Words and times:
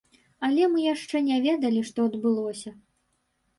Але 0.47 0.63
мы 0.75 0.85
яшчэ 0.85 1.21
не 1.27 1.37
ведалі, 1.45 1.85
што 1.91 1.99
адбылося. 2.11 2.69